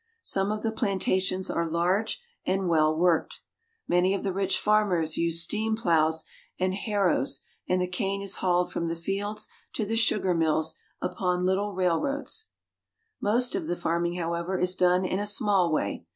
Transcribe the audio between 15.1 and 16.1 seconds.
a small way.